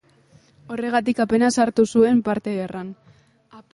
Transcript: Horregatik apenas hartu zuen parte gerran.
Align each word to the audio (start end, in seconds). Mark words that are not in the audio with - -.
Horregatik 0.75 1.21
apenas 1.25 1.51
hartu 1.65 1.87
zuen 1.99 2.25
parte 2.31 2.57
gerran. 2.61 2.89